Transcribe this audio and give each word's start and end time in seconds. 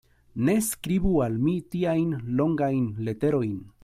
Ne 0.45 0.53
skribu 0.67 1.11
al 1.25 1.37
mi 1.43 1.53
tiajn 1.75 2.15
longajn 2.41 2.89
leterojn. 3.09 3.57